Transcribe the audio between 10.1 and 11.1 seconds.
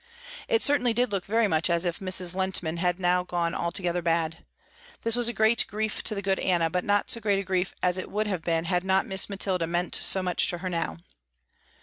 much to her now.